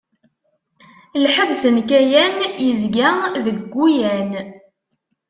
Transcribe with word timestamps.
Lḥebs 1.23 1.61
n 1.75 1.77
Kayan 1.89 2.37
yezga-deg 2.67 3.57
Guyane. 3.73 4.41